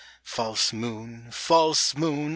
[0.23, 1.27] False moon!
[1.29, 2.29] False moon